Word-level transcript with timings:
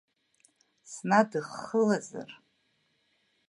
Снадххылазар… 0.91 2.29